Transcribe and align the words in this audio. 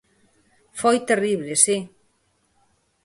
Foi 0.79 0.97
terrible, 1.09 1.53
si. 1.63 1.77